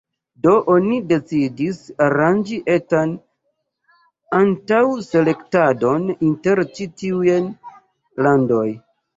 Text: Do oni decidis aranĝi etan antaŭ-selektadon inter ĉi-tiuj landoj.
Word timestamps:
Do 0.43 0.51
oni 0.75 0.95
decidis 1.09 1.81
aranĝi 2.05 2.57
etan 2.77 3.13
antaŭ-selektadon 4.39 6.11
inter 6.31 6.63
ĉi-tiuj 6.79 7.39
landoj. 8.27 8.69